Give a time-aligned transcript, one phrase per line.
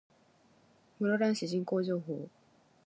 [0.97, 2.25] 室蘭市人口情報